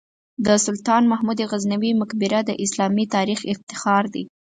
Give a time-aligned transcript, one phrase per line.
[0.45, 4.23] د سلطان محمود غزنوي مقبره د اسلامي تاریخ افتخار دی.